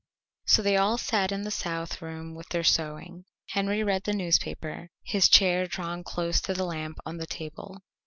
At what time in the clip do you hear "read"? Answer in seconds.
3.83-4.05